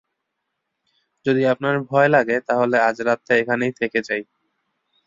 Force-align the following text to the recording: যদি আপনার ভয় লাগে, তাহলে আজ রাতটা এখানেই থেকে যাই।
যদি 1.25 1.41
আপনার 1.53 1.75
ভয় 1.89 2.09
লাগে, 2.15 2.37
তাহলে 2.47 2.75
আজ 2.87 2.97
রাতটা 3.01 3.33
এখানেই 3.41 3.73
থেকে 3.79 3.99
যাই। 4.07 4.21